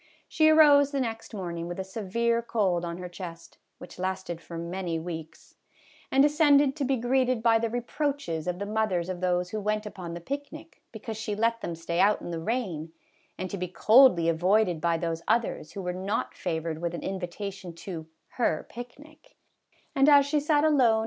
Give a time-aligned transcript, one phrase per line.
[0.27, 4.57] She arose the next morning with a severe cold on her chest (which lasted for
[4.57, 5.53] many weeks),
[6.11, 9.61] and de scended to be greeted by the reproaches of the mothers of those who
[9.61, 12.91] went upon the picnic, because she let them stay out in the rain,
[13.37, 17.71] and to be coldly avoided by those others who were not favored with an invitation
[17.71, 18.07] to"
[18.39, 19.35] her picnic,"
[19.93, 20.99] and as she sat alone MRS.